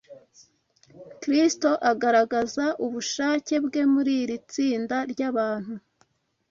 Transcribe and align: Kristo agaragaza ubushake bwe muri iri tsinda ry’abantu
Kristo 1.21 1.69
agaragaza 1.91 2.65
ubushake 2.85 3.55
bwe 3.65 3.81
muri 3.93 4.11
iri 4.21 4.37
tsinda 4.49 4.97
ry’abantu 5.11 5.73